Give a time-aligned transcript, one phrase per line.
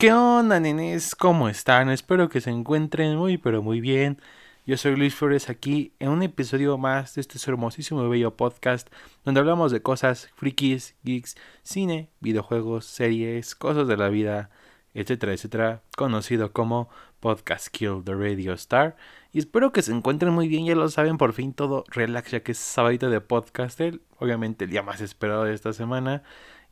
[0.00, 1.16] ¿Qué onda, nenes?
[1.16, 1.90] ¿Cómo están?
[1.90, 4.20] Espero que se encuentren muy, pero muy bien.
[4.64, 8.88] Yo soy Luis Flores aquí en un episodio más de este hermosísimo y bello podcast
[9.24, 14.50] donde hablamos de cosas frikis, geeks, cine, videojuegos, series, cosas de la vida,
[14.94, 18.96] etcétera, etcétera, conocido como Podcast Kill the Radio Star.
[19.32, 22.44] Y espero que se encuentren muy bien, ya lo saben, por fin todo relax, ya
[22.44, 23.80] que es sábado de podcast,
[24.20, 26.22] obviamente el día más esperado de esta semana.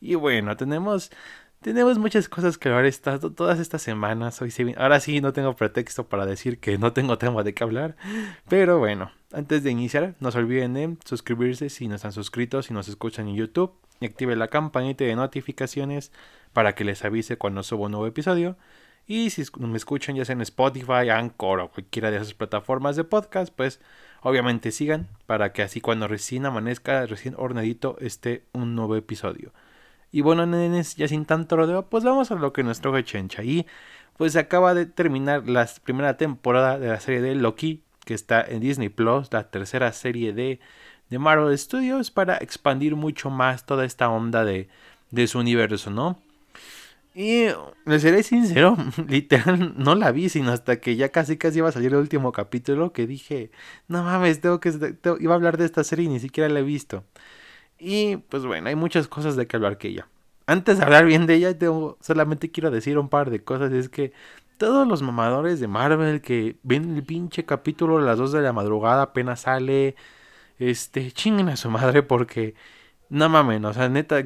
[0.01, 1.11] Y bueno, tenemos
[1.61, 2.93] tenemos muchas cosas que hablar
[3.35, 4.41] todas estas semanas.
[4.77, 7.97] Ahora sí no tengo pretexto para decir que no tengo tema de qué hablar.
[8.49, 12.75] Pero bueno, antes de iniciar, no se olviden de suscribirse si no están suscritos, si
[12.75, 13.73] nos escuchan en YouTube.
[13.99, 16.13] Y active la campanita de notificaciones
[16.53, 18.57] para que les avise cuando subo un nuevo episodio.
[19.07, 23.05] Y si me escuchan ya sea en Spotify, Anchor o cualquiera de esas plataformas de
[23.05, 23.81] podcast, pues
[24.21, 29.53] obviamente sigan para que así cuando recién amanezca, recién hornadito, esté un nuevo episodio.
[30.17, 33.43] Y bueno, nenes, ya sin tanto rodeo, pues vamos a lo que nos trajo Chencha.
[33.45, 33.67] Y
[34.17, 38.61] pues acaba de terminar la primera temporada de la serie de Loki, que está en
[38.61, 40.59] Disney Plus, la tercera serie de,
[41.11, 44.71] de Marvel Studios, para expandir mucho más toda esta onda de,
[45.11, 46.19] de su universo, ¿no?
[47.15, 47.49] Y
[47.85, 48.75] les seré sincero,
[49.09, 52.33] literal, no la vi, sino hasta que ya casi casi iba a salir el último
[52.33, 53.51] capítulo que dije,
[53.87, 54.71] no mames, tengo que,
[55.21, 57.05] iba a hablar de esta serie y ni siquiera la he visto.
[57.79, 60.09] Y pues bueno, hay muchas cosas de que hablar que ella.
[60.47, 63.73] Antes de hablar bien de ella, tengo, solamente quiero decir un par de cosas.
[63.73, 64.13] Es que
[64.59, 68.53] todos los mamadores de Marvel que ven el pinche capítulo a las 2 de la
[68.53, 69.97] madrugada apenas sale,
[70.59, 72.55] este, chinguen a su madre porque...
[73.09, 74.23] No mames, o sea, neta, a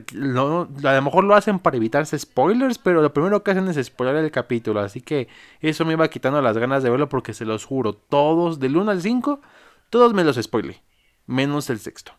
[0.94, 4.30] lo mejor lo hacen para evitarse spoilers, pero lo primero que hacen es spoiler el
[4.30, 5.28] capítulo, así que
[5.60, 8.90] eso me iba quitando las ganas de verlo porque se los juro, todos, del 1
[8.90, 9.42] al 5,
[9.90, 10.82] todos me los spoilé,
[11.26, 12.12] menos el sexto.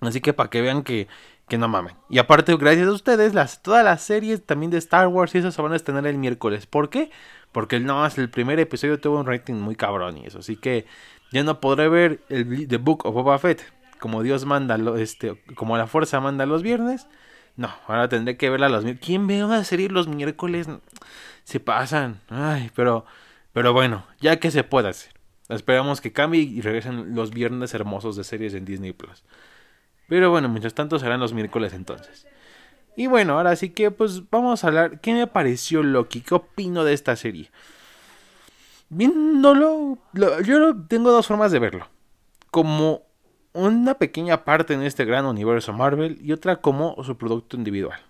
[0.00, 1.08] Así que para que vean que,
[1.48, 1.96] que no mamen.
[2.08, 5.50] Y aparte, gracias a ustedes, las, todas las series también de Star Wars y eso
[5.50, 6.66] se van a estrenar el miércoles.
[6.66, 7.10] ¿Por qué?
[7.52, 10.40] Porque no, el primer episodio tuvo un rating muy cabrón y eso.
[10.40, 10.86] Así que
[11.32, 13.62] ya no podré ver el The Book of Boba Fett
[13.98, 17.06] como Dios manda, este, como la fuerza manda los viernes.
[17.56, 19.06] No, ahora tendré que verla los miércoles.
[19.06, 20.68] ¿Quién ve una serie los miércoles?
[21.44, 22.20] Se pasan.
[22.28, 23.06] Ay, pero,
[23.52, 25.12] pero bueno, ya que se pueda hacer.
[25.48, 29.22] Esperamos que cambie y regresen los viernes hermosos de series en Disney Plus.
[30.08, 32.26] Pero bueno, mientras tanto serán los miércoles entonces.
[32.96, 35.00] Y bueno, ahora sí que pues vamos a hablar.
[35.00, 36.22] ¿Qué me pareció Loki?
[36.22, 37.50] ¿Qué opino de esta serie?
[38.88, 41.88] Viéndolo, lo, yo tengo dos formas de verlo.
[42.50, 43.02] Como
[43.52, 48.00] una pequeña parte en este gran universo Marvel y otra como su producto individual.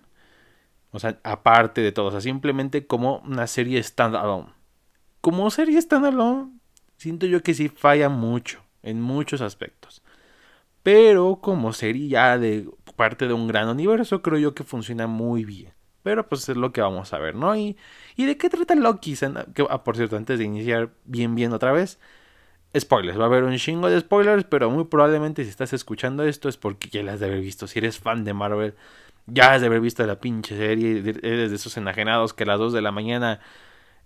[0.91, 4.53] O sea, aparte de todo, o sea, simplemente como una serie standalone.
[5.21, 6.51] Como serie standalone,
[6.97, 10.01] siento yo que sí falla mucho en muchos aspectos.
[10.87, 12.65] Pero como sería de
[12.95, 15.73] parte de un gran universo, creo yo que funciona muy bien.
[16.01, 17.57] Pero pues es lo que vamos a ver, ¿no?
[17.57, 17.75] ¿Y,
[18.15, 19.13] y de qué trata Loki?
[19.53, 21.99] Que, ah, por cierto, antes de iniciar bien, bien otra vez,
[22.79, 23.19] spoilers.
[23.19, 26.55] Va a haber un chingo de spoilers, pero muy probablemente si estás escuchando esto es
[26.55, 27.67] porque ya las de haber visto.
[27.67, 28.73] Si eres fan de Marvel,
[29.25, 30.99] ya has de haber visto la pinche serie.
[31.21, 33.41] Eres de esos enajenados que a las 2 de la mañana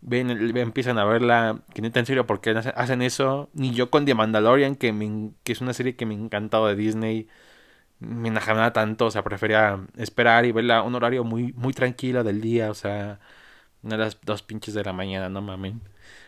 [0.09, 3.49] empiezan a verla, que neta en serio, porque hacen eso?
[3.53, 4.93] Ni yo con The Mandalorian, que,
[5.43, 7.27] que es una serie que me ha encantado de Disney,
[7.99, 12.41] me enajenaba tanto, o sea, prefería esperar y verla un horario muy, muy tranquilo del
[12.41, 13.19] día, o sea,
[13.83, 15.81] no las dos pinches de la mañana, no mamen.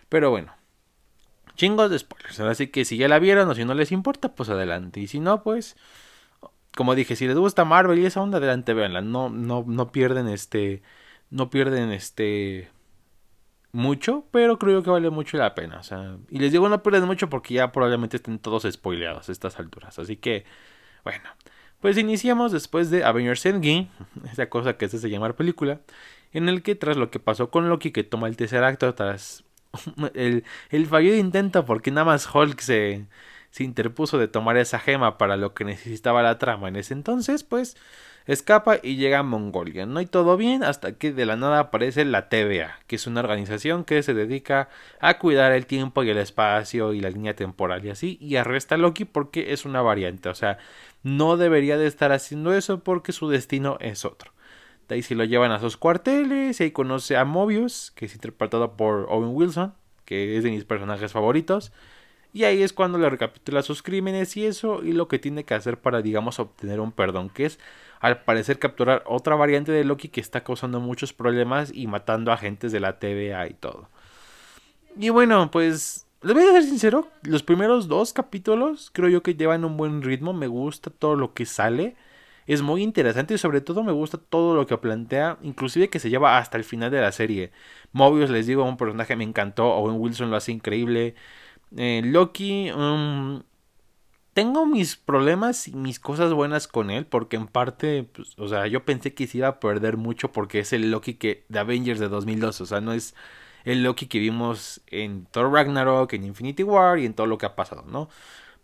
[0.10, 0.54] Pero bueno,
[1.56, 4.50] chingos de spoilers, así que si ya la vieron o si no les importa, pues
[4.50, 5.78] adelante, y si no, pues...
[6.76, 9.02] Como dije, si les gusta Marvel y esa onda, adelante, véanla.
[9.02, 10.82] No, no, no pierden este.
[11.30, 12.72] No pierden este
[13.74, 15.80] mucho, pero creo que vale mucho la pena.
[15.80, 19.32] O sea, y les digo, no pierden mucho porque ya probablemente estén todos spoileados a
[19.32, 20.00] estas alturas.
[20.00, 20.46] Así que,
[21.04, 21.30] bueno,
[21.82, 23.90] pues iniciamos después de Avengers Endgame,
[24.32, 25.82] esa cosa que es de llamar película,
[26.32, 29.44] en el que tras lo que pasó con Loki que toma el tercer acto, tras
[30.14, 33.08] el, el fallido intento porque nada más Hulk se,
[33.52, 37.44] se interpuso de tomar esa gema para lo que necesitaba la trama en ese entonces,
[37.44, 37.76] pues
[38.26, 39.86] Escapa y llega a Mongolia.
[39.86, 43.20] No hay todo bien hasta que de la nada aparece la TVA, que es una
[43.20, 47.86] organización que se dedica a cuidar el tiempo y el espacio y la línea temporal
[47.86, 50.58] y así, y arresta a Loki porque es una variante, o sea,
[51.04, 54.32] no debería de estar haciendo eso porque su destino es otro.
[54.88, 58.16] De ahí se lo llevan a sus cuarteles y ahí conoce a Mobius, que es
[58.16, 59.74] interpretado por Owen Wilson,
[60.06, 61.72] que es de mis personajes favoritos.
[62.34, 65.54] Y ahí es cuando le recapitula sus crímenes y eso, y lo que tiene que
[65.54, 67.60] hacer para, digamos, obtener un perdón, que es
[68.04, 72.34] al parecer capturar otra variante de Loki que está causando muchos problemas y matando a
[72.34, 73.88] agentes de la TVA y todo.
[75.00, 79.36] Y bueno, pues les voy a ser sincero, los primeros dos capítulos creo yo que
[79.36, 81.96] llevan un buen ritmo, me gusta todo lo que sale.
[82.46, 86.10] es muy interesante y sobre todo me gusta todo lo que plantea, inclusive que se
[86.10, 87.52] lleva hasta el final de la serie.
[87.94, 91.16] Mobius, les digo, un personaje me encantó, Owen Wilson lo hace increíble.
[91.78, 93.44] Eh, Loki, um,
[94.34, 98.68] tengo mis problemas y mis cosas buenas con él, porque en parte, pues, o sea,
[98.68, 102.00] yo pensé que se iba a perder mucho porque es el Loki que de Avengers
[102.00, 103.16] de 2002, o sea, no es
[103.66, 107.46] el Loki que vimos en Thor Ragnarok, en Infinity War y en todo lo que
[107.46, 108.10] ha pasado, ¿no?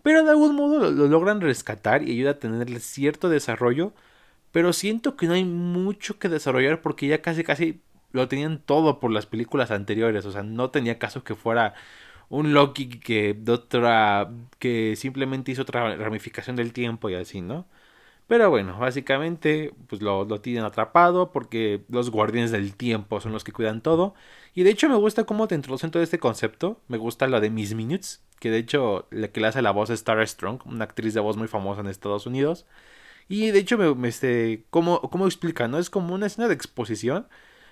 [0.03, 3.93] Pero de algún modo lo, logran rescatar y ayuda a tener cierto desarrollo.
[4.51, 7.81] Pero siento que no hay mucho que desarrollar porque ya casi casi
[8.11, 10.25] lo tenían todo por las películas anteriores.
[10.25, 11.75] O sea, no tenía caso que fuera
[12.29, 14.29] un Loki que otra.
[14.59, 17.67] que simplemente hizo otra ramificación del tiempo y así, ¿no?
[18.27, 23.43] Pero bueno, básicamente, pues lo, lo, tienen atrapado porque los guardianes del tiempo son los
[23.43, 24.13] que cuidan todo.
[24.53, 26.79] Y de hecho me gusta cómo te introducen todo este concepto.
[26.87, 29.89] Me gusta la de Miss Minutes, que de hecho la que le hace la voz
[29.89, 32.65] es Tara Strong, una actriz de voz muy famosa en Estados Unidos.
[33.29, 35.67] Y de hecho, me, este, ¿cómo, ¿cómo explica?
[35.67, 35.77] ¿No?
[35.79, 37.27] Es como una escena de exposición,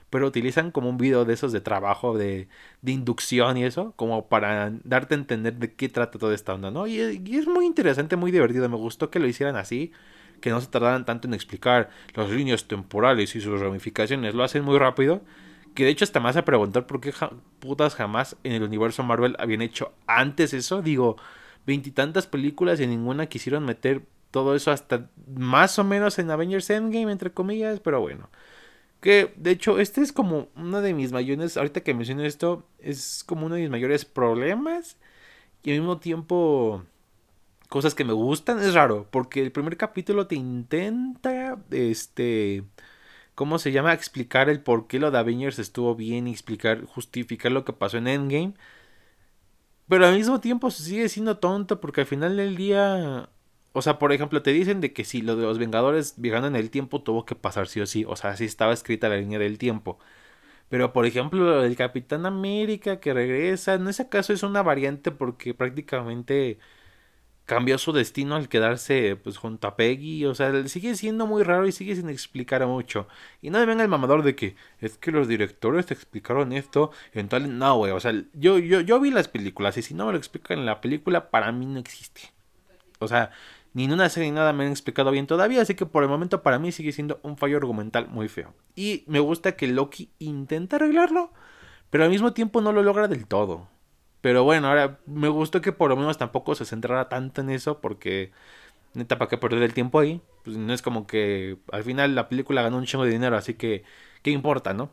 [0.10, 2.48] pero utilizan como un video de esos de trabajo, de,
[2.82, 6.72] de inducción y eso, como para darte a entender de qué trata toda esta onda,
[6.72, 6.88] ¿no?
[6.88, 8.70] Y, es muy interesante, muy divertido.
[8.70, 9.92] Me gustó que lo hicieran así,
[10.42, 14.34] que no se tardaran tanto en explicar las líneas temporales y sus ramificaciones.
[14.34, 15.22] Lo hacen muy rápido
[15.76, 17.14] que de hecho hasta más a preguntar por qué
[17.60, 20.82] putas jamás en el universo Marvel habían hecho antes eso.
[20.82, 21.18] Digo,
[21.68, 27.12] veintitantas películas y ninguna quisieron meter todo eso hasta más o menos en Avengers Endgame,
[27.12, 28.30] entre comillas, pero bueno.
[29.00, 33.24] Que de hecho, este es como uno de mis mayores, ahorita que menciono esto, es
[33.26, 34.98] como uno de mis mayores problemas
[35.64, 36.84] y al mismo tiempo
[37.70, 38.60] cosas que me gustan.
[38.60, 42.64] Es raro, porque el primer capítulo te intenta, este,
[43.36, 43.94] ¿cómo se llama?
[43.94, 47.98] Explicar el por qué lo de Avengers estuvo bien y explicar, justificar lo que pasó
[47.98, 48.54] en Endgame.
[49.88, 53.30] Pero al mismo tiempo sigue siendo tonto porque al final del día...
[53.74, 56.56] O sea, por ejemplo, te dicen de que si lo de los Vengadores viajando en
[56.56, 58.06] el tiempo tuvo que pasar sí o sí.
[58.08, 60.00] O sea, sí estaba escrita la línea del tiempo.
[60.70, 65.12] Pero por ejemplo, lo del Capitán América que regresa, ¿en ese caso es una variante
[65.12, 66.60] porque prácticamente
[67.48, 71.66] cambió su destino al quedarse pues junto a Peggy, o sea, sigue siendo muy raro
[71.68, 73.08] y sigue sin explicar mucho.
[73.42, 76.92] Y no me venga el mamador de que es que los directores te explicaron esto,
[77.14, 80.12] entonces no, güey, o sea, yo, yo, yo vi las películas y si no me
[80.12, 82.32] lo explican en la película, para mí no existe.
[83.00, 83.32] O sea,
[83.78, 86.10] ni en una serie ni nada me han explicado bien todavía, así que por el
[86.10, 88.56] momento para mí sigue siendo un fallo argumental muy feo.
[88.76, 91.32] Y me gusta que Loki intenta arreglarlo,
[91.92, 93.68] pero al mismo tiempo no lo logra del todo.
[94.22, 97.80] Pero bueno, ahora me gustó que por lo menos tampoco se centrara tanto en eso
[97.80, 98.32] porque
[98.96, 100.22] neta, ¿para qué perder el tiempo ahí?
[100.44, 103.54] Pues no es como que al final la película ganó un chingo de dinero, así
[103.54, 103.84] que
[104.24, 104.90] ¿qué importa, no?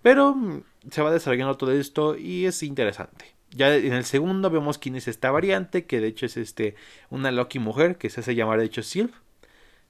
[0.00, 3.35] Pero mm, se va desarrollando todo esto y es interesante.
[3.50, 6.74] Ya en el segundo vemos quién es esta variante, que de hecho es este
[7.10, 9.12] una Loki mujer que se hace llamar de hecho Sylv.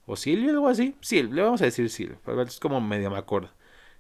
[0.07, 0.95] O Sylvie, algo así.
[1.01, 2.17] Sylv, le vamos a decir Sylv.
[2.47, 3.51] Es como medio me acuerdo.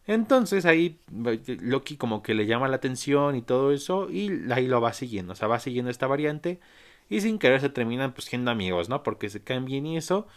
[0.06, 1.00] Entonces ahí
[1.47, 5.32] Loki como que le llama la atención y todo eso y ahí lo va siguiendo,
[5.32, 6.61] o sea, va siguiendo esta variante
[7.09, 9.02] y sin querer se terminan pues siendo amigos, ¿no?
[9.02, 10.29] Porque se caen bien y eso.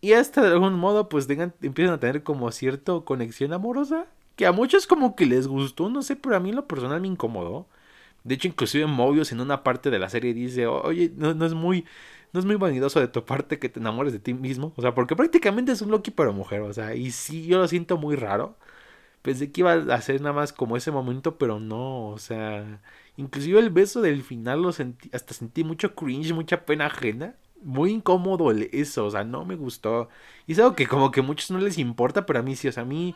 [0.00, 4.52] Y hasta de algún modo pues empiezan a tener como cierta conexión amorosa que a
[4.52, 7.66] muchos como que les gustó, no sé, pero a mí lo personal me incomodó.
[8.24, 11.54] De hecho, inclusive Mobius en una parte de la serie dice, oye, no, no es
[11.54, 11.84] muy
[12.32, 14.72] no es muy vanidoso de tu parte que te enamores de ti mismo.
[14.76, 16.62] O sea, porque prácticamente es un Loki pero mujer.
[16.62, 18.56] O sea, y sí, yo lo siento muy raro.
[19.22, 22.82] Pensé que iba a ser nada más como ese momento, pero no, o sea,
[23.16, 27.36] inclusive el beso del final lo sentí, hasta sentí mucho cringe, mucha pena ajena.
[27.62, 30.08] Muy incómodo eso, o sea, no me gustó.
[30.46, 32.68] Y es algo que como que a muchos no les importa, pero a mí sí,
[32.68, 33.14] o sea, a mí...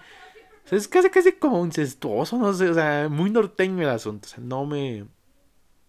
[0.70, 4.26] Es casi casi como incestuoso, no sé, o sea, muy norteño el asunto.
[4.26, 5.06] O sea, no me...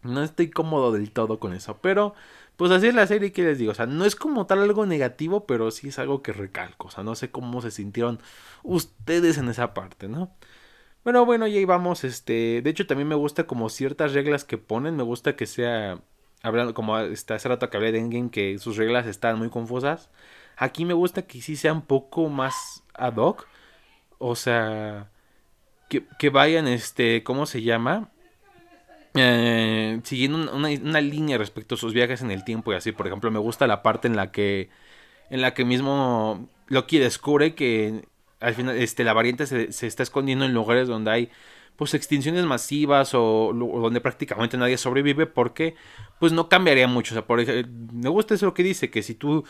[0.02, 2.14] No estoy cómodo del todo con eso, pero
[2.60, 4.86] pues así es la serie que les digo, o sea, no es como tal algo
[4.86, 8.20] negativo, pero sí es algo que recalco, o sea, no sé cómo se sintieron
[8.64, 10.36] ustedes en esa parte, ¿no?
[11.04, 14.58] Pero bueno, y ahí vamos, este, de hecho también me gusta como ciertas reglas que
[14.58, 16.02] ponen, me gusta que sea,
[16.44, 20.10] hablando como este, hace rato que hablé de Endgame, que sus reglas están muy confusas,
[20.58, 23.48] aquí me gusta que sí sea un poco más ad hoc,
[24.20, 25.10] o sea,
[25.90, 28.12] que, que vayan, este, ¿cómo se llama?
[29.16, 32.92] eh, siguiendo una, una, línea respecto a sus viajes en el tiempo y así.
[32.92, 34.70] Por ejemplo, me gusta la parte en la que
[35.30, 38.06] en la que mismo Loki descubre que
[38.40, 41.30] al final este, la variante se, se está escondiendo en lugares donde hay
[41.76, 45.76] pues extinciones masivas o, o, donde prácticamente nadie sobrevive porque
[46.20, 47.14] pues no cambiaría mucho.
[47.14, 49.46] O sea, por me gusta eso que dice, que si tú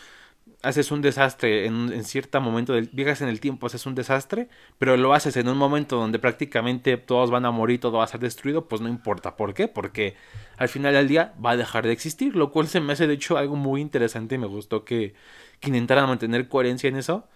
[0.61, 4.49] haces un desastre en, en cierto momento, del, viajas en el tiempo, haces un desastre,
[4.77, 8.07] pero lo haces en un momento donde prácticamente todos van a morir, todo va a
[8.07, 9.35] ser destruido, pues no importa.
[9.35, 9.67] ¿Por qué?
[9.67, 10.15] Porque
[10.57, 13.13] al final del día va a dejar de existir, lo cual se me hace de
[13.13, 15.13] hecho algo muy interesante y me gustó que,
[15.59, 17.27] que intentaran mantener coherencia en eso.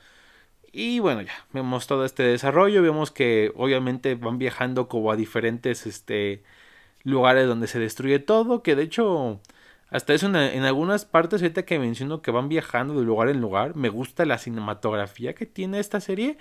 [0.72, 5.86] Y bueno, ya vemos todo este desarrollo, vemos que obviamente van viajando como a diferentes
[5.86, 6.44] este,
[7.04, 9.40] lugares donde se destruye todo, que de hecho
[9.94, 13.42] hasta eso en, en, algunas partes ahorita que menciono que van viajando de lugar en
[13.42, 16.38] lugar, me gusta la cinematografía que tiene esta serie.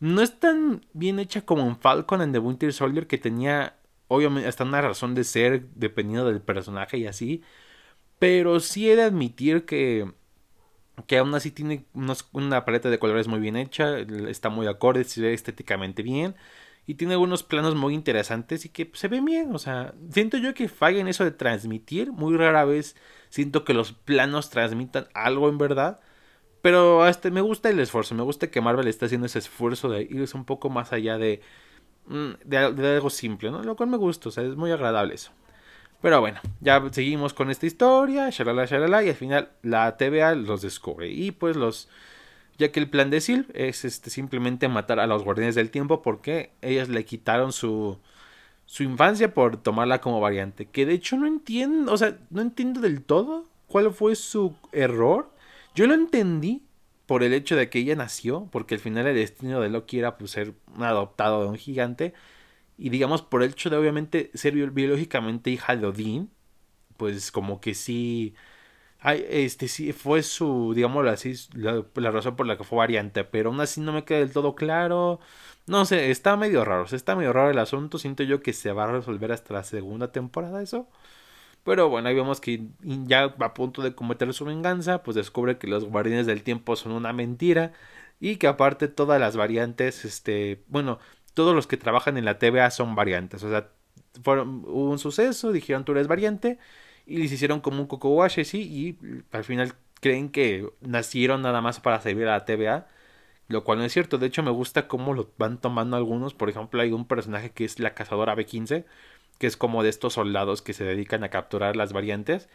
[0.00, 3.76] No es tan bien hecha como en Falcon and the Winter Soldier que tenía
[4.08, 7.42] obviamente hasta una razón de ser dependiendo del personaje y así,
[8.18, 10.12] pero sí he de admitir que
[11.06, 11.84] que aún así tiene
[12.32, 16.34] una paleta de colores muy bien hecha, está muy acorde, se ve estéticamente bien
[16.86, 20.54] y tiene algunos planos muy interesantes y que se ven bien, o sea, siento yo
[20.54, 22.96] que falla en eso de transmitir, muy rara vez
[23.28, 26.00] siento que los planos transmitan algo en verdad,
[26.62, 30.02] pero este, me gusta el esfuerzo, me gusta que Marvel está haciendo ese esfuerzo de
[30.02, 31.40] irse un poco más allá de,
[32.06, 33.62] mm, de, de algo simple, ¿no?
[33.62, 35.32] Lo cual me gusta, o sea, es muy agradable eso.
[36.02, 40.62] Pero bueno, ya seguimos con esta historia, shalala, shalala, y al final la TVA los
[40.62, 41.08] descubre.
[41.08, 41.88] Y pues los.
[42.58, 46.02] Ya que el plan de Sil es este, simplemente matar a los guardianes del tiempo
[46.02, 47.98] porque ellas le quitaron su,
[48.66, 50.66] su infancia por tomarla como variante.
[50.66, 55.30] Que de hecho no entiendo, o sea, no entiendo del todo cuál fue su error.
[55.74, 56.62] Yo lo entendí
[57.06, 60.18] por el hecho de que ella nació, porque al final el destino de Loki era
[60.18, 62.14] pues, ser un adoptado de un gigante.
[62.78, 66.30] Y digamos, por el hecho de obviamente ser biológicamente hija de Odín,
[66.96, 68.34] pues como que sí.
[68.34, 68.55] Ay,
[69.04, 73.60] este sí fue su, digámoslo así, la, razón por la que fue variante, pero aún
[73.60, 75.20] así no me queda del todo claro.
[75.66, 77.98] No sé, está medio raro, está medio raro el asunto.
[77.98, 80.88] Siento yo que se va a resolver hasta la segunda temporada eso.
[81.64, 85.66] Pero bueno, ahí vemos que ya a punto de cometer su venganza, pues descubre que
[85.66, 87.72] los guardianes del tiempo son una mentira
[88.20, 91.00] y que aparte todas las variantes, este, bueno,
[91.34, 93.42] todos los que trabajan en la TVA son variantes.
[93.42, 93.70] O sea,
[94.22, 96.58] fueron, hubo un suceso, dijeron tú eres variante,
[97.06, 98.98] y les hicieron como un coco sí, y
[99.32, 102.88] al final creen que nacieron nada más para servir a la TVA.
[103.48, 104.18] Lo cual no es cierto.
[104.18, 106.34] De hecho, me gusta cómo lo van tomando algunos.
[106.34, 108.84] Por ejemplo, hay un personaje que es la cazadora B15,
[109.38, 112.48] que es como de estos soldados que se dedican a capturar las variantes.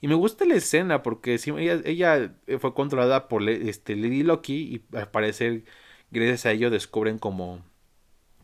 [0.00, 1.38] Y me gusta la escena porque
[1.84, 5.64] ella, fue controlada por este, Lady Loki y al parecer
[6.10, 7.62] gracias a ello descubren como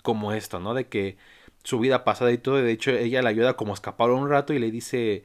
[0.05, 0.75] como esto, ¿no?
[0.75, 1.17] De que
[1.65, 4.53] su vida pasada y todo, de hecho ella le ayuda como a escapar un rato
[4.53, 5.25] y le dice,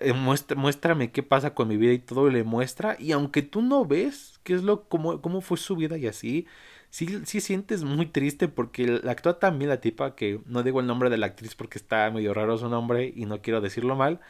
[0.00, 3.84] eh, muéstrame qué pasa con mi vida y todo, le muestra, y aunque tú no
[3.84, 6.46] ves qué es lo, cómo, cómo fue su vida y así,
[6.90, 10.86] sí, sí sientes muy triste porque la actúa también la tipa, que no digo el
[10.86, 14.20] nombre de la actriz porque está medio raro su nombre y no quiero decirlo mal,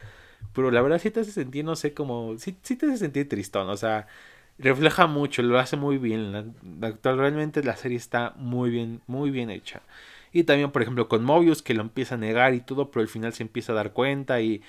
[0.53, 3.29] pero la verdad sí te hace sentir, no sé, como, sí, sí te hace sentir
[3.29, 4.07] tristón, o sea,
[4.59, 6.55] refleja mucho, lo hace muy bien.
[6.83, 9.83] Actualmente la serie está muy bien, muy bien hecha.
[10.33, 13.09] Y también, por ejemplo, con Mobius, que lo empieza a negar y todo, pero al
[13.09, 14.63] final se empieza a dar cuenta y...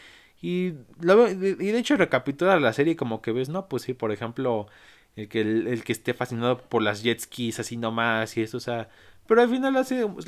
[0.48, 3.68] Y, de hecho recapitula la serie como que ves, ¿no?
[3.68, 4.68] Pues sí, por ejemplo,
[5.16, 8.60] el que, el, que esté fascinado por las jet skis así nomás y eso, o
[8.60, 8.90] sea...
[9.28, 9.80] Pero al final le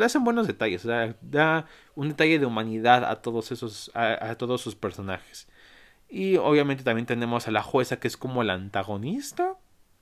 [0.05, 4.35] hacen buenos detalles, o sea, da un detalle de humanidad a todos esos, a, a
[4.39, 5.47] todos sus personajes.
[6.09, 9.55] Y obviamente también tenemos a la jueza que es como la antagonista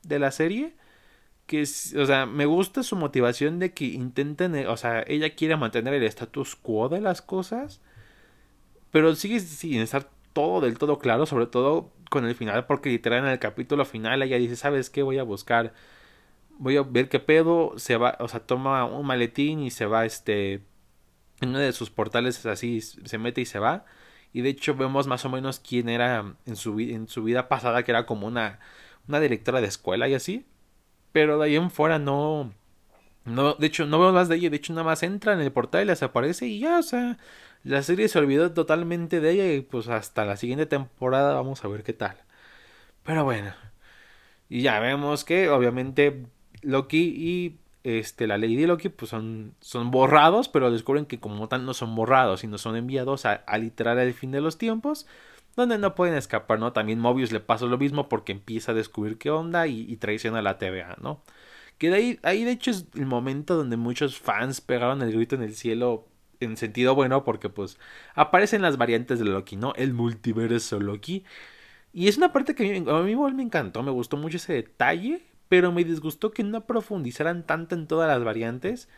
[0.03, 0.75] de la serie.
[1.45, 5.35] Que es, o sea, me gusta su motivación de que intenten, eh, o sea, ella
[5.35, 7.81] quiere mantener el status quo de las cosas.
[8.95, 13.25] Pero sigue sin estar todo del todo claro, sobre todo con el final, porque literal
[13.25, 15.03] en el capítulo final ella dice, ¿sabes qué?
[15.03, 15.73] Voy a buscar,
[16.59, 20.05] voy a ver qué pedo, se va, o sea, toma un maletín y se va,
[20.05, 20.61] este,
[21.41, 23.83] en uno de sus portales así, se mete y se va
[24.31, 27.83] y de hecho vemos más o menos quién era en su, en su vida pasada,
[27.83, 28.59] que era como una,
[29.09, 30.45] una directora de escuela y así.
[31.11, 32.53] Pero de ahí en fuera no...
[33.25, 34.49] No, de hecho, no vemos más de ella.
[34.49, 37.17] De hecho, nada más entra en el portal y desaparece y ya, o sea,
[37.65, 41.67] la serie se olvidó totalmente de ella y pues hasta la siguiente temporada vamos a
[41.67, 42.17] ver qué tal.
[43.03, 43.53] Pero bueno.
[44.49, 46.25] Y ya vemos que obviamente
[46.61, 51.65] Loki y este, la Lady Loki pues son, son borrados, pero descubren que como tal
[51.65, 55.07] no son borrados, sino son enviados a, a literal el fin de los tiempos,
[55.55, 56.73] donde no pueden escapar, ¿no?
[56.73, 60.41] También Mobius le pasa lo mismo porque empieza a descubrir qué onda y, traiciona a
[60.41, 61.21] la TVA, ¿no?
[61.77, 65.35] Que de ahí, ahí de hecho es el momento donde muchos fans pegaron el grito
[65.35, 66.07] en el cielo
[66.39, 67.79] en sentido bueno porque pues
[68.15, 69.73] aparecen las variantes de Loki, ¿no?
[69.75, 71.23] El multiverso Loki.
[71.93, 75.23] Y es una parte que a mí, igual me encantó, me gustó mucho ese detalle
[75.49, 78.89] pero me disgustó que no profundizaran tanto en todas las variantes.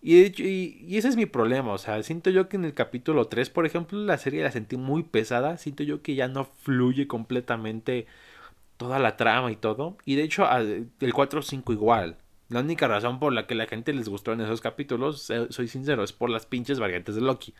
[0.00, 3.50] Y, y, ese es mi problema, o sea, siento yo que en el capítulo 3,
[3.50, 8.06] por ejemplo, la serie la sentí muy pesada, siento yo que ya no fluye completamente
[8.76, 9.98] toda la trama y todo.
[10.04, 12.18] Y de hecho, el 4-5 igual.
[12.48, 16.02] La única razón por la que la gente les gustó en esos capítulos, soy sincero,
[16.02, 17.54] es por las pinches variantes de Loki.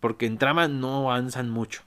[0.00, 1.82] Porque en trama no avanzan mucho.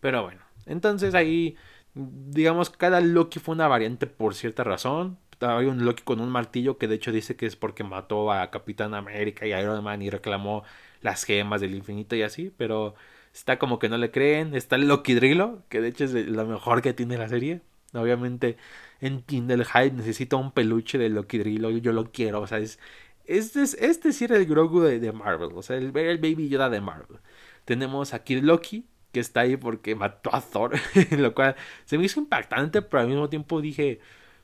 [0.00, 1.56] Pero bueno, entonces ahí,
[1.94, 5.18] digamos, cada Loki fue una variante por cierta razón.
[5.40, 8.50] Hay un Loki con un martillo que de hecho dice que es porque mató a
[8.50, 10.64] Capitán América y Iron Man y reclamó
[11.00, 12.94] las gemas del infinito y así, pero
[13.32, 14.54] está como que no le creen.
[14.54, 17.62] Está el Loki Drilo, que de hecho es lo mejor que tiene la serie.
[17.94, 18.56] Obviamente
[19.00, 22.78] entiende el hype, necesita un peluche de Loki Drilo, yo lo quiero, o sea, es...
[23.26, 26.80] Este, es, este sí era el Grogu de, Marvel, o sea, el, Baby Yoda de
[26.80, 27.18] Marvel.
[27.64, 30.72] Tenemos aquí Loki, que está ahí porque mató a Thor,
[31.16, 31.54] lo cual
[31.84, 34.00] se me hizo impactante, pero al mismo tiempo dije,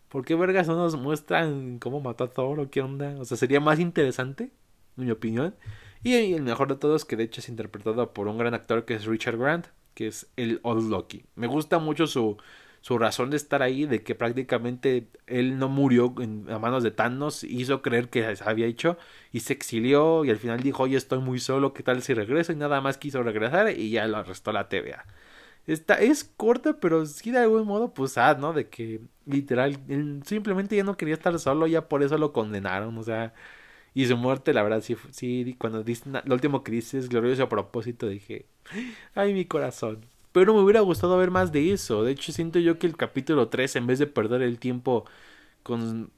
[0.08, 3.16] ¿por qué vergas no nos muestran cómo mató a Thor o qué onda?
[3.18, 4.52] O sea, sería más interesante,
[4.96, 5.56] en mi opinión.
[6.02, 8.94] Y el mejor de todos, que de hecho es interpretado por un gran actor que
[8.94, 11.24] es Richard Grant, que es el Old Loki.
[11.34, 12.36] Me gusta mucho su,
[12.86, 16.92] su razón de estar ahí, de que prácticamente él no murió en, a manos de
[16.92, 18.96] Thanos, hizo creer que se había hecho
[19.32, 22.52] y se exilió y al final dijo, oye, estoy muy solo, ¿qué tal si regreso?
[22.52, 25.04] Y nada más quiso regresar y ya lo arrestó la TVA.
[25.66, 28.52] Esta, es corta, pero sí de algún modo, pues, ah, ¿no?
[28.52, 32.96] De que literal, él simplemente ya no quería estar solo, ya por eso lo condenaron,
[32.98, 33.34] o sea,
[33.94, 37.44] y su muerte, la verdad, sí, sí cuando dice, lo último que dice es glorioso
[37.44, 38.46] a propósito, dije,
[39.14, 40.06] ay, mi corazón.
[40.36, 42.04] Pero me hubiera gustado ver más de eso.
[42.04, 45.06] De hecho, siento yo que el capítulo 3, en vez de perder el tiempo
[45.62, 46.10] con,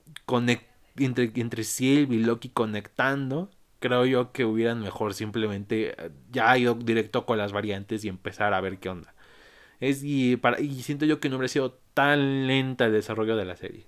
[0.96, 3.48] entre, entre Sylvie y Loki conectando,
[3.78, 8.54] creo yo que hubieran mejor simplemente eh, ya ido directo con las variantes y empezar
[8.54, 9.14] a ver qué onda.
[9.80, 13.44] Es, y, para, y siento yo que no hubiera sido tan lenta el desarrollo de
[13.44, 13.86] la serie.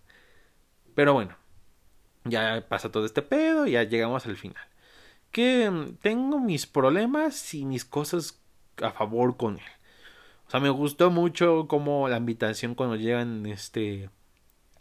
[0.95, 1.37] Pero bueno,
[2.25, 4.65] ya pasa todo este pedo ya llegamos al final.
[5.33, 8.41] Que mm, tengo mis problemas y mis cosas
[8.83, 9.80] a favor con él.
[10.51, 14.11] O sea, me gustó mucho como la invitación cuando llegan este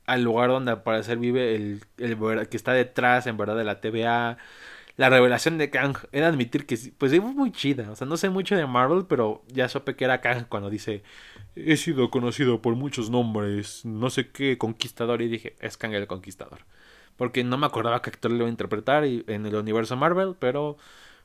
[0.08, 3.80] al lugar donde al parecer vive el, el que está detrás en verdad de la
[3.80, 4.40] TVA.
[4.98, 7.92] La revelación de Kang, era admitir que pues fue muy chida.
[7.92, 11.04] O sea, no sé mucho de Marvel, pero ya supe que era Kang cuando dice,
[11.56, 15.22] he sido conocido por muchos nombres, no sé qué, conquistador.
[15.22, 16.65] Y dije, es Kang el conquistador.
[17.15, 20.78] Porque no me acordaba qué actor lo iba a interpretar en el universo Marvel, pero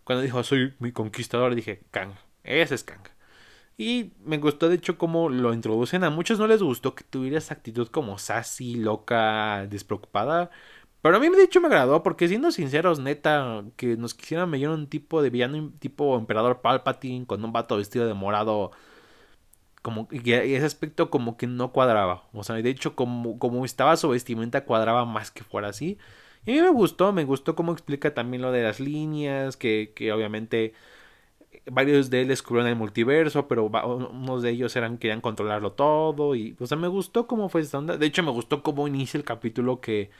[0.04, 3.13] cuando dijo, soy mi conquistador, dije, Kang, ese es Kang.
[3.76, 6.04] Y me gustó de hecho cómo lo introducen.
[6.04, 10.50] A muchos no les gustó que tuviera esa actitud como sassy, loca, despreocupada.
[11.02, 14.68] Pero a mí de hecho me agradó porque siendo sinceros, neta, que nos quisieran medir
[14.70, 18.70] un tipo de villano, tipo emperador Palpatine con un vato vestido de morado.
[19.82, 22.28] Como y ese aspecto como que no cuadraba.
[22.32, 25.98] O sea, de hecho como, como estaba su vestimenta cuadraba más que fuera así.
[26.46, 29.92] Y a mí me gustó, me gustó cómo explica también lo de las líneas, que,
[29.94, 30.74] que obviamente
[31.66, 36.56] varios de él descubrieron el multiverso, pero unos de ellos eran querían controlarlo todo y
[36.60, 37.96] o sea, me gustó cómo fue esta onda.
[37.96, 40.10] De hecho, me gustó cómo inicia el capítulo que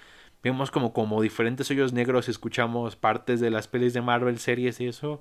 [0.42, 4.87] vemos como como diferentes hoyos negros, escuchamos partes de las pelis de Marvel, series y
[4.88, 5.12] eso.
[5.14, 5.20] O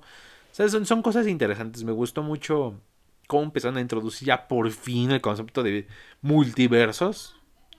[0.52, 1.84] sea, son, son cosas interesantes.
[1.84, 2.80] Me gustó mucho
[3.26, 5.86] cómo empezaron a introducir ya por fin el concepto de
[6.22, 7.36] multiversos,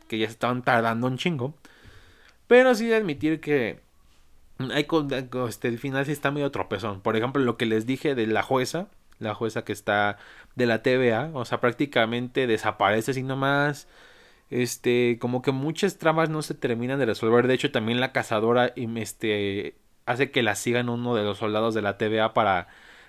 [0.07, 1.55] que ya se estaban tardando un chingo.
[2.47, 3.84] Pero sí de admitir que
[4.59, 4.87] hay
[5.47, 7.01] este, el final sí está medio tropezón.
[7.01, 8.87] Por ejemplo, lo que les dije de la jueza,
[9.19, 10.17] la jueza que está
[10.55, 13.87] de la TVA, o sea, prácticamente desaparece así nomás.
[14.49, 17.47] Este, como que muchas tramas no se terminan de resolver.
[17.47, 21.81] De hecho, también la cazadora este, hace que la sigan uno de los soldados de
[21.81, 22.67] la TVA para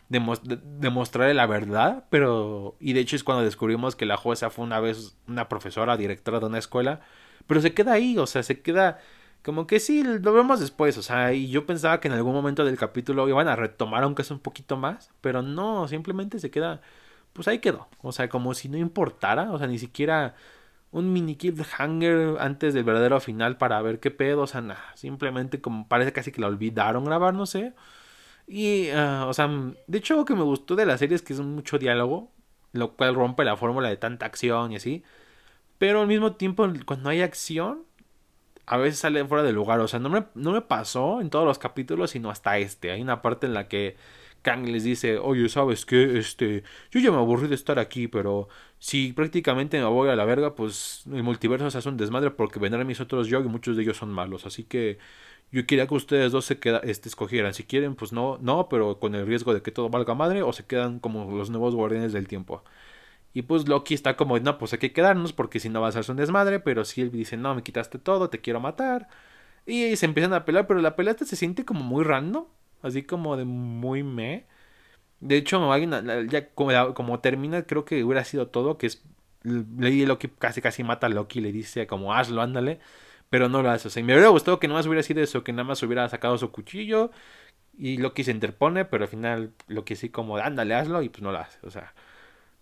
[0.08, 2.04] demostrarle la verdad.
[2.10, 5.96] Pero, y de hecho es cuando descubrimos que la jueza fue una vez una profesora,
[5.96, 7.00] directora de una escuela.
[7.46, 8.98] Pero se queda ahí, o sea, se queda
[9.46, 12.64] como que sí, lo vemos después, o sea, y yo pensaba que en algún momento
[12.64, 16.82] del capítulo iban a retomar aunque es un poquito más, pero no, simplemente se queda,
[17.32, 20.34] pues ahí quedó, o sea, como si no importara, o sea, ni siquiera
[20.90, 21.38] un mini
[21.78, 26.12] hanger antes del verdadero final para ver qué pedo, o sea, nada, simplemente como parece
[26.12, 27.74] casi que la olvidaron grabar, no sé.
[28.46, 29.48] Y, ah, o sea,
[29.86, 32.32] de hecho, lo que me gustó de la serie es que es mucho diálogo,
[32.72, 35.04] lo cual rompe la fórmula de tanta acción y así.
[35.78, 37.85] Pero al mismo tiempo, cuando hay acción,
[38.66, 39.80] a veces sale fuera de lugar.
[39.80, 42.90] O sea, no me, no me pasó en todos los capítulos, sino hasta este.
[42.92, 43.96] Hay una parte en la que
[44.42, 46.18] Kang les dice, oye, ¿sabes qué?
[46.18, 48.48] Este, yo ya me aburrí de estar aquí, pero
[48.78, 52.58] si prácticamente me voy a la verga, pues el multiverso se hace un desmadre porque
[52.60, 54.46] vendrán mis otros yo y muchos de ellos son malos.
[54.46, 54.98] Así que
[55.52, 57.54] yo quería que ustedes dos se queda, este, escogieran.
[57.54, 60.52] Si quieren, pues no, no, pero con el riesgo de que todo valga madre, o
[60.52, 62.64] se quedan como los nuevos guardianes del tiempo.
[63.36, 65.92] Y pues Loki está como, no, pues hay que quedarnos porque si no va a
[65.92, 66.58] ser un desmadre.
[66.58, 69.08] Pero si él dice, no, me quitaste todo, te quiero matar.
[69.66, 72.46] Y, se empiezan a pelear, pero la pelea se siente como muy random.
[72.82, 74.46] Así como de muy me.
[75.20, 78.78] De hecho, alguien, ya como, como, termina, creo que hubiera sido todo.
[78.78, 79.04] Que es
[79.42, 82.80] Lady Loki casi casi mata a Loki y le dice como hazlo, ándale.
[83.30, 83.88] Pero no lo hace.
[83.88, 85.82] O sea, y me hubiera gustado que no más hubiera sido eso, que nada más
[85.82, 87.10] hubiera sacado su cuchillo
[87.78, 91.32] y Loki se interpone, pero al final Loki sí como ándale, hazlo y pues no
[91.32, 91.58] lo hace.
[91.66, 91.94] O sea.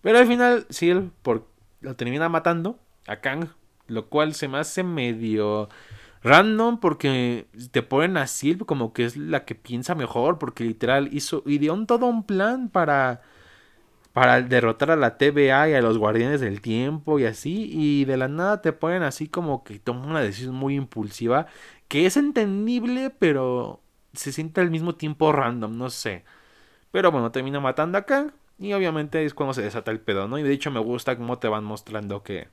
[0.05, 1.47] Pero al final sí él por,
[1.81, 3.47] lo termina matando a Kang,
[3.87, 5.67] lo cual se me hace medio
[6.21, 11.09] random porque te ponen a Sylve como que es la que piensa mejor porque literal
[11.11, 13.23] hizo ideó todo un plan para
[14.13, 18.17] para derrotar a la TVA y a los Guardianes del Tiempo y así y de
[18.17, 21.47] la nada te ponen así como que toma una decisión muy impulsiva
[21.87, 23.81] que es entendible pero
[24.13, 26.25] se siente al mismo tiempo random, no sé.
[26.91, 30.37] Pero bueno, termina matando a Kang y obviamente es cuando se desata el pedo, ¿no?
[30.39, 32.47] Y de hecho me gusta cómo te van mostrando que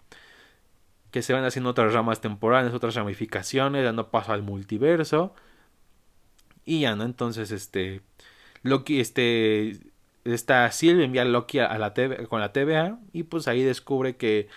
[1.12, 5.34] que se van haciendo otras ramas temporales, otras ramificaciones, dando paso al multiverso.
[6.64, 7.04] Y ya, ¿no?
[7.04, 8.00] Entonces, este.
[8.62, 9.78] Loki, este.
[10.24, 12.98] Esta Sylvie envía a Loki a la TV, con la TVA.
[13.12, 14.48] Y pues ahí descubre que.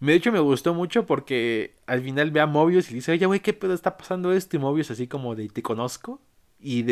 [0.00, 3.40] De hecho, me gustó mucho porque al final ve a Mobius y dice, oye, güey,
[3.40, 4.56] ¿qué pedo está pasando esto?
[4.56, 6.20] Y Mobius, así como de, ¿te conozco?
[6.64, 6.82] Y,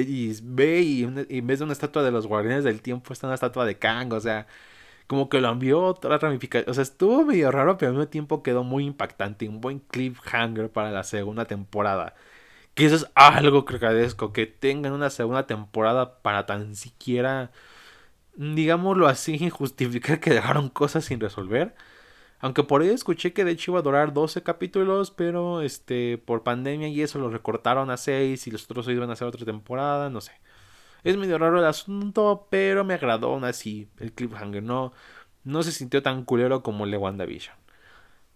[0.42, 3.34] ve y, y, en vez de una estatua de los guardianes del tiempo, está una
[3.34, 4.12] estatua de Kang.
[4.12, 4.46] O sea,
[5.06, 6.70] como que lo envió otra ramificación.
[6.70, 9.48] O sea, estuvo medio raro, pero al mismo tiempo quedó muy impactante.
[9.48, 12.14] Un buen cliffhanger para la segunda temporada.
[12.74, 14.32] Que eso es algo que agradezco.
[14.32, 17.52] Que tengan una segunda temporada para tan siquiera,
[18.36, 21.74] digámoslo así, justificar que dejaron cosas sin resolver.
[22.42, 26.42] Aunque por ahí escuché que de hecho iba a durar 12 capítulos, pero este por
[26.42, 30.10] pandemia y eso lo recortaron a 6 y los otros iban a hacer otra temporada,
[30.10, 30.32] no sé.
[31.04, 34.62] Es medio raro el asunto, pero me agradó aún así el cliffhanger.
[34.62, 34.92] No,
[35.44, 37.56] no se sintió tan culero como el de WandaVision.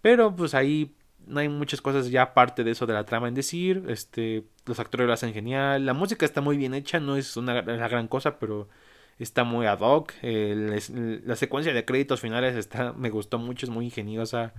[0.02, 0.94] Pero pues ahí
[1.26, 3.84] no hay muchas cosas ya aparte de eso de la trama en decir.
[3.88, 5.84] Este, los actores lo hacen genial.
[5.84, 8.68] La música está muy bien hecha, no es una, gran cosa, pero
[9.18, 10.12] está muy ad hoc.
[10.22, 14.54] la secuencia de créditos finales está, me gustó mucho, es muy ingeniosa.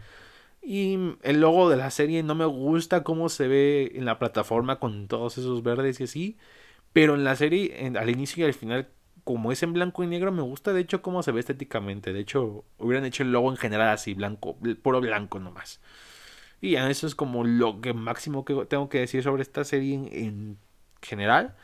[0.62, 4.80] Y el logo de la serie no me gusta cómo se ve en la plataforma
[4.80, 6.38] con todos esos verdes y así.
[6.94, 8.90] Pero en la serie, al inicio y al final,
[9.24, 12.14] como es en blanco y negro, me gusta de hecho cómo se ve estéticamente.
[12.14, 15.80] De hecho, hubieran hecho el logo en general así, blanco, puro blanco nomás.
[16.62, 20.58] Y eso es como lo que máximo que tengo que decir sobre esta serie en,
[21.02, 21.56] general.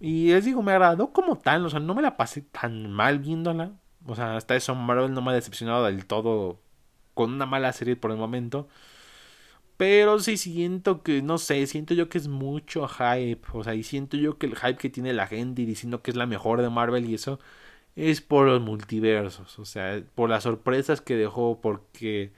[0.00, 3.18] Y les digo, me agradó como tal, o sea, no me la pasé tan mal
[3.20, 3.72] viéndola.
[4.06, 6.60] O sea, hasta eso Marvel no me ha decepcionado del todo
[7.14, 8.68] con una mala serie por el momento.
[9.76, 13.40] Pero sí siento que, no sé, siento yo que es mucho hype.
[13.52, 16.10] O sea, y siento yo que el hype que tiene la gente y diciendo que
[16.12, 17.40] es la mejor de Marvel y eso
[17.96, 19.58] es por los multiversos.
[19.58, 21.60] O sea, por las sorpresas que dejó.
[21.60, 22.32] Porque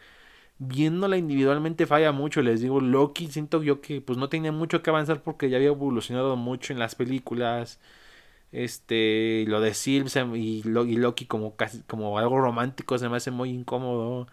[0.58, 2.42] viéndola individualmente falla mucho.
[2.42, 5.68] Les digo, Loki siento yo que pues no tenía mucho que avanzar porque ya había
[5.68, 7.80] evolucionado mucho en las películas.
[8.52, 13.50] Este, lo de Sylvie y Loki como casi como algo romántico se me hace muy
[13.50, 14.28] incómodo.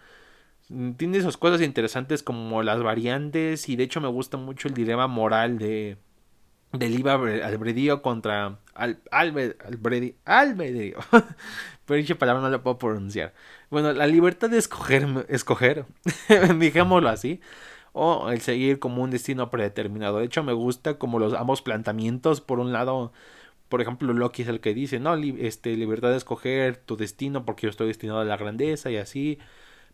[0.98, 5.08] Tiene esas cosas interesantes como las variantes y de hecho me gusta mucho el dilema
[5.08, 5.98] moral de
[6.74, 10.98] del IVA albedrío contra al, albedrío, albedrío.
[11.86, 13.34] pero dicha palabra no la puedo pronunciar.
[13.70, 15.86] Bueno, la libertad de escoger, escoger,
[16.60, 17.42] digámoslo así,
[17.94, 20.20] o el seguir como un destino predeterminado.
[20.20, 22.42] De hecho, me gusta como los ambos planteamientos.
[22.42, 23.12] Por un lado,
[23.70, 27.64] por ejemplo, Loki es el que dice, no, este, libertad de escoger tu destino porque
[27.64, 29.40] yo estoy destinado a la grandeza y así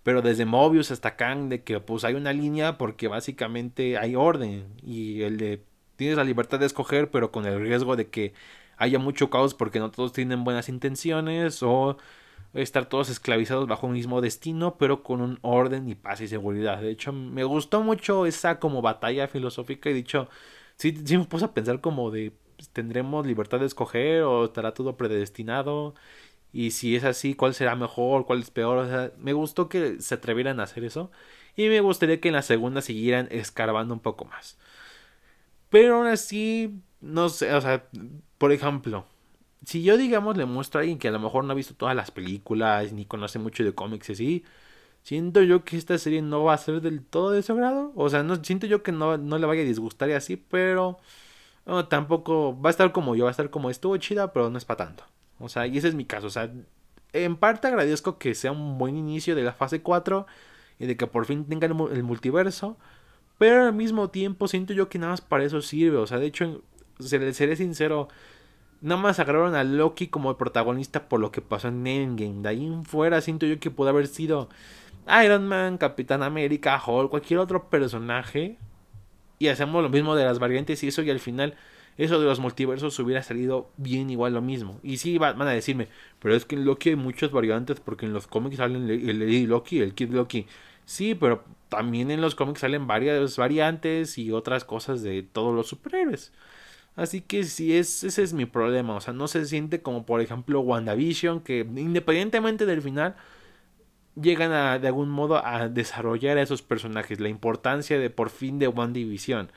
[0.08, 4.66] pero desde Mobius hasta Kang de que pues hay una línea porque básicamente hay orden
[4.82, 5.66] y el de
[5.98, 8.34] tienes la libertad de escoger pero con el riesgo de que
[8.78, 11.98] haya mucho caos porque no todos tienen buenas intenciones o
[12.54, 16.82] estar todos esclavizados bajo un mismo destino pero con un orden y paz y seguridad
[16.82, 20.30] de hecho me gustó mucho esa como batalla filosófica y dicho
[20.78, 24.98] sí, me puse a pensar como de pues, tendremos libertad de escoger o estará todo
[24.98, 25.96] predestinado
[26.54, 28.78] y si es así, cuál será mejor, cuál es peor.
[28.80, 31.12] O sea, me gustó que se atrevieran a hacer eso.
[31.56, 34.58] Y me gustaría que en la segunda siguieran escarbando un poco más.
[35.70, 37.86] Pero aún así, no sé, o sea,
[38.38, 39.06] por ejemplo,
[39.66, 41.96] si yo digamos le muestro a alguien que a lo mejor no ha visto todas
[41.96, 44.46] las películas ni conoce mucho de cómics y así,
[45.04, 47.92] siento yo que esta serie no va a ser del todo de su grado.
[47.96, 51.00] O sea, no siento yo que no, no le vaya a disgustar y así, pero
[51.90, 54.66] tampoco va a estar como yo, va a estar como estuvo chida, pero no es
[54.66, 55.04] para tanto.
[55.40, 56.28] O sea, y ese es mi caso.
[56.28, 56.52] O sea,
[57.14, 60.28] en parte agradezco que sea un buen inicio de la fase 4
[60.80, 62.78] y de que por fin tengan el multiverso.
[63.38, 65.98] Pero al mismo tiempo siento yo que nada más para eso sirve.
[65.98, 66.62] O sea, de hecho,
[67.00, 68.08] seré sincero,
[68.82, 72.42] nada más agarraron a Loki como el protagonista por lo que pasó en Endgame.
[72.42, 74.50] De ahí en fuera siento yo que pudo haber sido
[75.24, 78.58] Iron Man, Capitán América, Hulk, cualquier otro personaje.
[79.40, 81.56] Y hacemos lo mismo de las variantes y eso y al final
[81.98, 84.80] eso de los multiversos hubiera salido bien igual lo mismo.
[84.84, 85.88] Y sí, van a decirme,
[86.20, 89.46] pero es que en Loki hay muchas variantes porque en los cómics salen el Lady
[89.46, 90.48] Loki, el Kid Loki.
[90.86, 95.68] Sí, pero también en los cómics salen varias variantes y otras cosas de todos los
[95.68, 96.32] superhéroes.
[96.96, 98.96] Así que sí, es, ese es mi problema.
[98.96, 103.16] O sea, no se siente como por ejemplo WandaVision, que independientemente del final,
[104.22, 107.20] llegan a, de algún modo a desarrollar a esos personajes.
[107.20, 109.52] La importancia de por fin de WandaVision.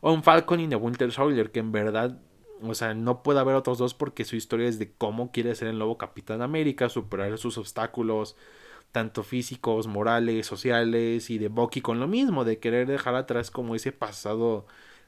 [0.00, 2.18] O un Falcon y de Winter Soldier, que en verdad,
[2.62, 5.68] o sea, no puede haber otros dos porque su historia es de cómo quiere ser
[5.68, 8.36] el nuevo Capitán América, superar sus obstáculos,
[8.92, 13.74] tanto físicos, morales, sociales, y de Bucky con lo mismo, de querer dejar atrás como
[13.74, 14.66] ese pasado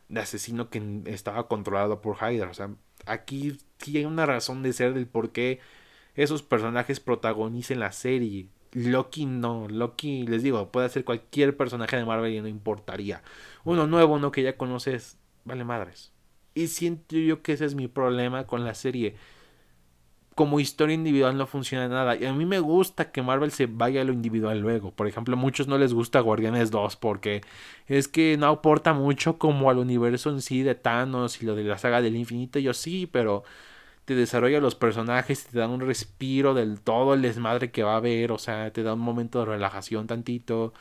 [0.08, 2.50] de asesino que estaba controlado por Hydra.
[2.50, 2.70] O sea,
[3.06, 5.60] aquí tiene una razón de ser del por qué
[6.14, 8.48] esos personajes protagonicen la serie.
[8.72, 13.22] Loki no, Loki, les digo, puede ser cualquier personaje de Marvel y no importaría.
[13.64, 16.12] Uno nuevo, uno que ya conoces, vale madres.
[16.54, 19.16] Y siento yo que ese es mi problema con la serie.
[20.40, 22.16] Como historia individual no funciona nada.
[22.16, 24.90] Y a mí me gusta que Marvel se vaya a lo individual luego.
[24.90, 27.42] Por ejemplo, a muchos no les gusta Guardianes 2 porque
[27.86, 31.64] es que no aporta mucho como al universo en sí de Thanos y lo de
[31.64, 32.58] la saga del infinito.
[32.58, 33.44] Yo sí, pero
[34.06, 37.96] te desarrolla los personajes, te da un respiro del todo el desmadre que va a
[37.98, 40.72] haber, o sea, te da un momento de relajación tantito.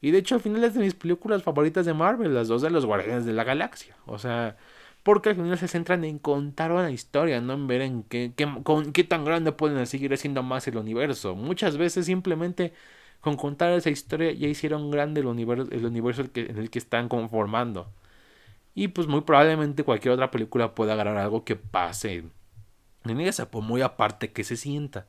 [0.00, 2.70] Y de hecho, al final es de mis películas favoritas de Marvel, las dos de
[2.70, 3.94] los Guardianes de la Galaxia.
[4.06, 4.56] O sea,
[5.02, 8.48] porque al final se centran en contar una historia, no en ver en qué, qué,
[8.62, 11.34] con, qué tan grande pueden seguir siendo más el universo.
[11.34, 12.72] Muchas veces simplemente
[13.20, 17.08] con contar esa historia ya hicieron grande el universo, el universo en el que están
[17.08, 17.88] conformando.
[18.74, 22.24] Y pues muy probablemente cualquier otra película pueda agarrar algo que pase
[23.04, 25.06] en esa, pues muy aparte que se sienta.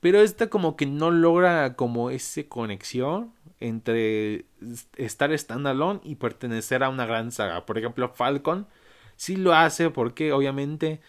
[0.00, 4.44] Pero esta como que no logra como esa conexión entre
[4.96, 7.66] estar standalone y pertenecer a una gran saga.
[7.66, 8.66] Por ejemplo, Falcon
[9.16, 11.00] sí lo hace porque obviamente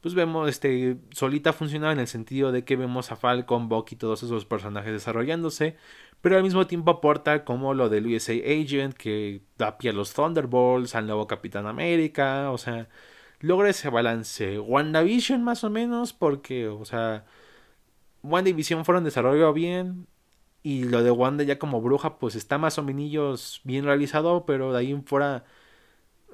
[0.00, 3.98] pues vemos este solita funcionar en el sentido de que vemos a Falcon, Bucky y
[3.98, 5.76] todos esos personajes desarrollándose,
[6.20, 10.12] pero al mismo tiempo aporta como lo del USA Agent que da pie a los
[10.14, 12.88] Thunderbolts, al nuevo Capitán América, o sea,
[13.40, 14.58] logra ese balance.
[14.58, 17.24] WandaVision más o menos, porque, o sea,
[18.22, 20.06] WandaVision fueron desarrollado bien.
[20.62, 24.72] Y lo de Wanda ya como bruja, pues está más o menos bien realizado, pero
[24.72, 25.44] de ahí en fuera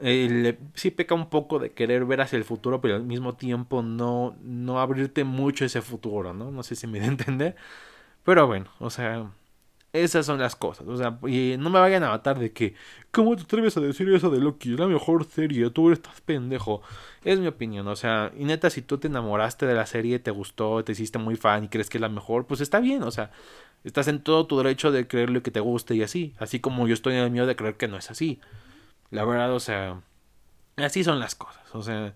[0.03, 3.83] eh, sí peca un poco de querer ver hacia el futuro, pero al mismo tiempo
[3.83, 6.51] no, no abrirte mucho ese futuro, ¿no?
[6.51, 7.57] No sé si me a entender.
[8.25, 9.31] Pero bueno, o sea,
[9.93, 10.87] esas son las cosas.
[10.89, 12.75] O sea, y no me vayan a matar de que,
[13.11, 14.73] ¿cómo te atreves a decir eso de Loki?
[14.73, 16.83] Es la mejor serie, tú estás pendejo.
[17.25, 20.31] Es mi opinión, o sea, y neta, si tú te enamoraste de la serie, te
[20.31, 23.11] gustó, te hiciste muy fan y crees que es la mejor, pues está bien, o
[23.11, 23.31] sea,
[23.85, 26.35] estás en todo tu derecho de creer lo que te guste y así.
[26.39, 28.41] Así como yo estoy en el mío de creer que no es así.
[29.13, 30.01] La verdad, o sea,
[30.77, 32.15] así son las cosas, o sea.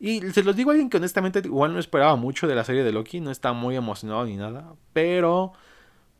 [0.00, 2.82] Y se los digo a alguien que honestamente igual no esperaba mucho de la serie
[2.82, 5.52] de Loki, no está muy emocionado ni nada, pero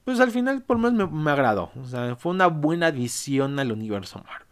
[0.04, 1.70] pues al final por lo menos me, agradó.
[1.80, 4.46] O sea, fue una buena adición al universo Marvel.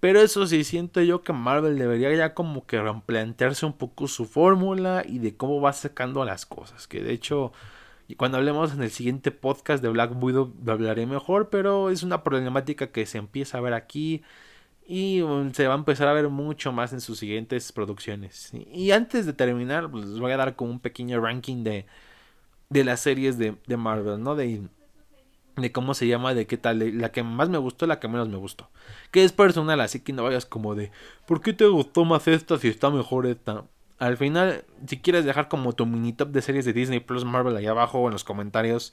[0.00, 4.26] Pero eso sí, siento yo que Marvel debería ya como que replantearse un poco su
[4.26, 6.86] fórmula y de cómo va sacando las cosas.
[6.86, 7.52] Que de hecho,
[8.18, 12.88] cuando hablemos en el siguiente podcast de Black Widow hablaré mejor, pero es una problemática
[12.88, 14.22] que se empieza a ver aquí
[14.86, 18.52] y um, se va a empezar a ver mucho más en sus siguientes producciones.
[18.72, 21.86] Y antes de terminar, pues les voy a dar como un pequeño ranking de
[22.74, 24.34] de las series de, de Marvel, ¿no?
[24.34, 24.62] De,
[25.56, 28.28] de cómo se llama, de qué tal, la que más me gustó, la que menos
[28.28, 28.68] me gustó.
[29.10, 30.90] Que es personal, así que no vayas como de,
[31.26, 33.64] ¿por qué te gustó más esta si está mejor esta?
[33.98, 37.56] Al final, si quieres dejar como tu mini top de series de Disney Plus Marvel
[37.56, 38.92] ahí abajo en los comentarios,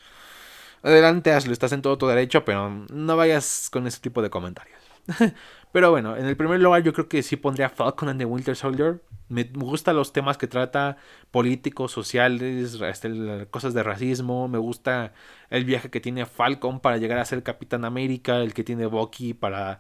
[0.84, 4.80] adelante hazlo, estás en todo tu derecho, pero no vayas con ese tipo de comentarios.
[5.72, 8.56] Pero bueno, en el primer lugar yo creo que sí pondría Falcon and the Winter
[8.56, 9.02] Soldier.
[9.30, 10.98] Me gustan los temas que trata,
[11.32, 14.48] políticos, sociales, este, cosas de racismo.
[14.50, 15.14] Me gusta
[15.50, 19.34] el viaje que tiene Falcon para llegar a ser Capitán América, el que tiene Bucky
[19.34, 19.80] para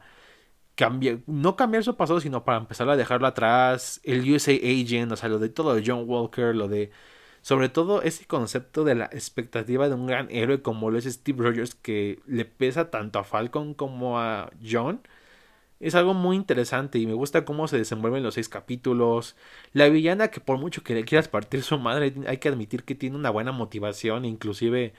[0.76, 4.00] cambiar, no cambiar su pasado, sino para empezar a dejarlo atrás.
[4.04, 6.92] El USA Agent, o sea, lo de todo de John Walker, lo de...
[7.42, 11.44] Sobre todo ese concepto de la expectativa de un gran héroe como lo es Steve
[11.44, 15.02] Rogers que le pesa tanto a Falcon como a John
[15.82, 19.36] es algo muy interesante y me gusta cómo se desenvuelven los seis capítulos.
[19.74, 22.94] La villana que por mucho que le quieras partir su madre, hay que admitir que
[22.94, 24.24] tiene una buena motivación.
[24.26, 24.94] Inclusive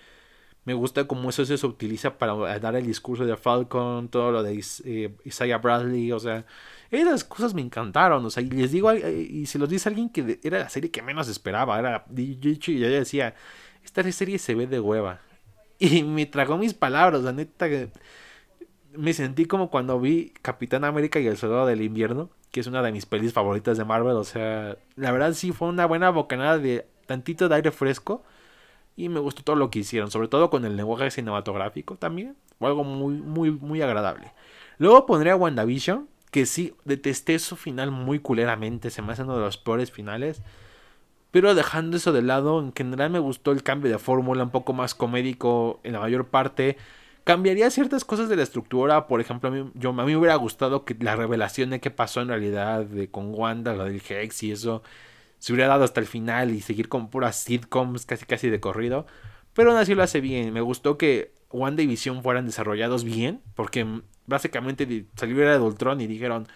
[0.65, 4.61] me gusta cómo eso se utiliza para dar el discurso de Falcon, todo lo de
[4.85, 6.11] eh, Isaiah Bradley.
[6.11, 6.45] O sea,
[6.91, 8.25] esas cosas me encantaron.
[8.25, 11.03] O sea, y les digo, y se los dice alguien que era la serie que
[11.03, 11.79] menos esperaba.
[11.79, 13.37] Era, y yo decía,
[13.85, 15.21] esta serie se ve de hueva.
[15.79, 17.67] Y me tragó mis palabras, la neta
[18.97, 22.31] me sentí como cuando vi Capitán América y el Soldado del Invierno.
[22.51, 24.17] que es una de mis pelis favoritas de Marvel.
[24.17, 28.23] O sea, la verdad sí fue una buena bocanada de tantito de aire fresco.
[28.95, 32.37] Y me gustó todo lo que hicieron, sobre todo con el lenguaje cinematográfico también.
[32.59, 34.33] Fue algo muy, muy, muy agradable.
[34.77, 38.91] Luego pondría WandaVision, que sí, detesté su final muy culeramente.
[38.91, 40.43] Se me hace uno de los peores finales.
[41.31, 44.75] Pero dejando eso de lado, en general me gustó el cambio de fórmula, un poco
[44.75, 46.77] más comédico en la mayor parte.
[47.25, 49.07] Cambiaría ciertas cosas de la estructura.
[49.07, 51.91] Por ejemplo, a mí, yo, a mí me hubiera gustado que la revelación de qué
[51.91, 54.83] pasó en realidad de, con Wanda, lo del Hex y eso,
[55.39, 59.07] se hubiera dado hasta el final y seguir con puras sitcoms casi casi de corrido.
[59.55, 60.53] Pero aún así lo hace bien.
[60.53, 63.41] Me gustó que Wanda y Vision fueran desarrollados bien.
[63.55, 63.87] Porque
[64.27, 66.49] básicamente salió de Ultron y dijeron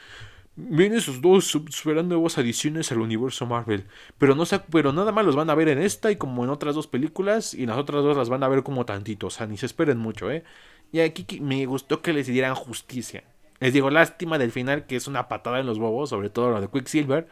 [0.59, 3.85] Vienen esos dos, esperan nuevas adiciones al universo Marvel.
[4.17, 6.75] Pero, no pero nada más los van a ver en esta y como en otras
[6.75, 7.53] dos películas.
[7.53, 9.27] Y las otras dos las van a ver como tantito.
[9.27, 10.45] O sea, ni se esperen mucho, ¿eh?
[10.93, 13.25] Y aquí me gustó que les dieran justicia.
[13.61, 16.61] Les digo, lástima del final, que es una patada en los bobos, sobre todo lo
[16.61, 17.29] de Quicksilver.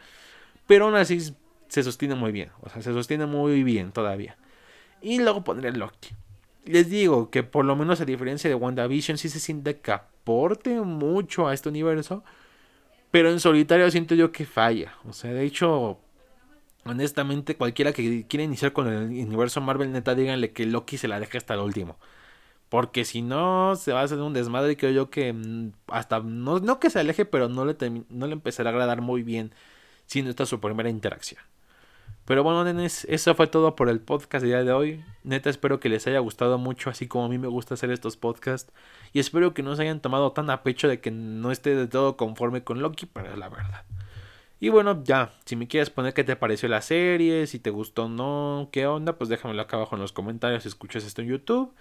[0.67, 1.19] Pero aún así
[1.67, 2.51] se sostiene muy bien.
[2.61, 4.37] O sea, se sostiene muy bien todavía.
[5.01, 6.09] Y luego pondré Loki.
[6.65, 10.79] Les digo que por lo menos a diferencia de WandaVision, sí se siente que aporte
[10.81, 12.23] mucho a este universo
[13.15, 14.97] pero en solitario siento yo que falla.
[15.07, 16.01] O sea, de hecho,
[16.83, 21.17] honestamente, cualquiera que quiera iniciar con el universo Marvel, neta, díganle que Loki se la
[21.17, 21.97] deje hasta el último.
[22.67, 26.19] Porque si no, se va a hacer un desmadre y creo yo que mm, hasta,
[26.19, 27.77] no, no que se aleje, pero no le,
[28.09, 29.53] no le empezará a agradar muy bien
[30.07, 31.41] si no está su primera interacción.
[32.25, 35.05] Pero bueno, nenes, eso fue todo por el podcast del día de hoy.
[35.23, 38.17] Neta, espero que les haya gustado mucho, así como a mí me gusta hacer estos
[38.17, 38.73] podcasts.
[39.13, 41.87] Y espero que no se hayan tomado tan a pecho de que no esté de
[41.87, 43.85] todo conforme con Loki, pero es la verdad.
[44.59, 48.05] Y bueno, ya, si me quieres poner qué te pareció la serie, si te gustó
[48.05, 51.27] o no, qué onda, pues déjamelo acá abajo en los comentarios si escuchas esto en
[51.27, 51.75] YouTube.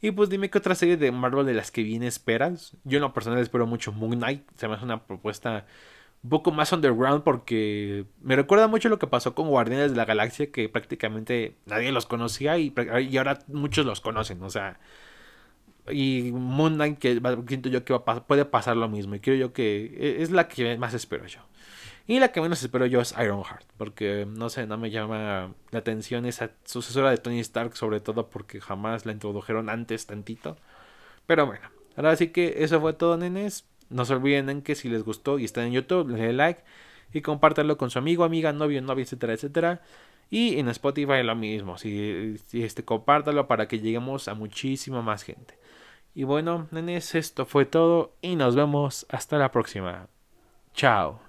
[0.00, 2.76] Y pues dime qué otra serie de Marvel de las que viene esperas.
[2.84, 5.66] Yo en lo personal espero mucho Moon Knight, se me hace una propuesta
[6.24, 10.06] un poco más underground porque me recuerda mucho lo que pasó con Guardianes de la
[10.06, 12.72] Galaxia que prácticamente nadie los conocía y,
[13.10, 14.80] y ahora muchos los conocen, o sea,
[15.90, 19.94] y Moon Knight que siento yo que puede pasar lo mismo y creo yo que
[19.98, 21.40] e, es la que más espero yo.
[22.06, 25.78] Y la que menos espero yo es Ironheart, porque no sé, no me llama la
[25.78, 30.58] atención esa sucesora de Tony Stark, sobre todo porque jamás la introdujeron antes tantito.
[31.26, 33.66] Pero bueno, ahora sí que eso fue todo, nenes.
[33.90, 36.62] No se olviden que si les gustó y están en YouTube, denle like
[37.12, 39.82] y compártanlo con su amigo, amiga, novio, novia, etcétera, etcétera.
[40.30, 45.22] Y en Spotify lo mismo, si, si este, compártalo para que lleguemos a muchísima más
[45.22, 45.58] gente.
[46.14, 50.08] Y bueno, nenes, esto fue todo y nos vemos hasta la próxima.
[50.74, 51.23] Chao.